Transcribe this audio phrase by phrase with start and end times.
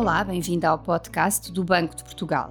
[0.00, 2.48] Olá, bem-vindo ao podcast do Banco de Portugal.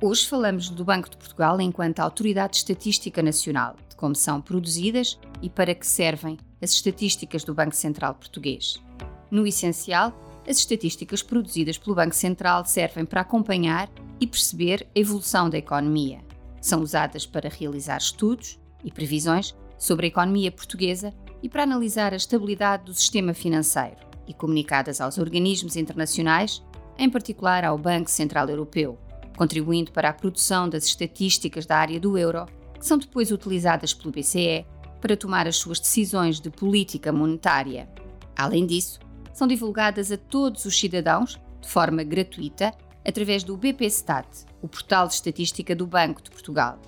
[0.00, 5.50] Hoje falamos do Banco de Portugal enquanto Autoridade Estatística Nacional, de como são produzidas e
[5.50, 8.80] para que servem as estatísticas do Banco Central Português.
[9.28, 10.16] No essencial,
[10.48, 13.90] as estatísticas produzidas pelo Banco Central servem para acompanhar
[14.20, 16.20] e perceber a evolução da economia.
[16.60, 21.12] São usadas para realizar estudos e previsões sobre a economia portuguesa
[21.42, 26.62] e para analisar a estabilidade do sistema financeiro e comunicadas aos organismos internacionais,
[26.98, 28.98] em particular ao Banco Central Europeu,
[29.36, 32.46] contribuindo para a produção das estatísticas da área do euro,
[32.78, 34.66] que são depois utilizadas pelo BCE
[35.00, 37.88] para tomar as suas decisões de política monetária.
[38.36, 38.98] Além disso,
[39.32, 42.72] são divulgadas a todos os cidadãos, de forma gratuita,
[43.06, 44.26] através do BPStat,
[44.62, 46.80] o portal de estatística do Banco de Portugal.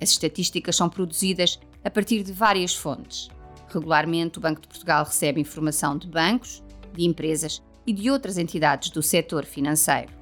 [0.00, 3.28] As estatísticas são produzidas a partir de várias fontes.
[3.68, 6.62] Regularmente, o Banco de Portugal recebe informação de bancos,
[6.94, 10.12] de empresas e de outras entidades do setor financeiro.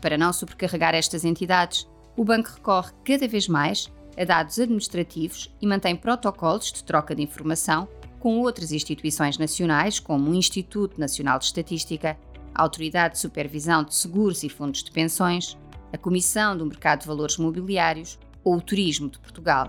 [0.00, 5.66] Para não sobrecarregar estas entidades, o banco recorre cada vez mais a dados administrativos e
[5.66, 11.46] mantém protocolos de troca de informação com outras instituições nacionais, como o Instituto Nacional de
[11.46, 12.18] Estatística,
[12.54, 15.56] a Autoridade de Supervisão de Seguros e Fundos de Pensões,
[15.92, 19.68] a Comissão do Mercado de Valores Mobiliários ou o Turismo de Portugal.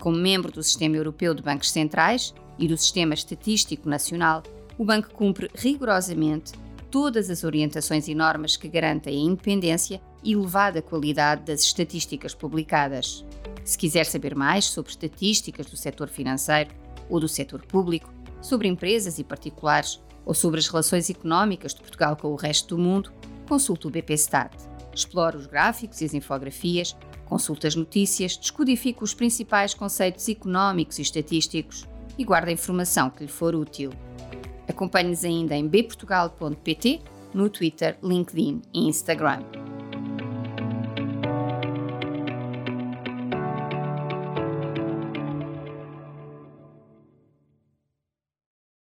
[0.00, 4.42] Como membro do Sistema Europeu de Bancos Centrais e do Sistema Estatístico Nacional,
[4.78, 6.52] o banco cumpre rigorosamente
[6.90, 13.24] todas as orientações e normas que garantem a independência e elevada qualidade das estatísticas publicadas.
[13.64, 16.70] Se quiser saber mais sobre estatísticas do setor financeiro
[17.10, 22.16] ou do setor público, sobre empresas e particulares ou sobre as relações económicas de Portugal
[22.16, 23.12] com o resto do mundo,
[23.46, 24.56] consulte o BPStat.
[24.94, 31.02] Explore os gráficos e as infografias, consulte as notícias, descodifique os principais conceitos económicos e
[31.02, 33.90] estatísticos e guarde a informação que lhe for útil.
[34.68, 37.00] Acompanhe-nos ainda em bportugal.pt,
[37.34, 39.57] no Twitter, LinkedIn e Instagram.